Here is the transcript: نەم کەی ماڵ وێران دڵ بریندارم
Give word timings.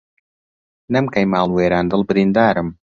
نەم 0.93 1.05
کەی 1.13 1.25
ماڵ 1.33 1.47
وێران 1.53 1.85
دڵ 1.91 2.01
بریندارم 2.09 2.67